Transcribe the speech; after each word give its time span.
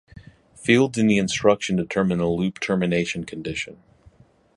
Fields 0.55 0.97
in 0.97 1.05
the 1.05 1.19
instruction 1.19 1.75
determine 1.75 2.17
the 2.17 2.25
loop 2.27 2.59
termination 2.59 3.23
condition. 3.23 3.77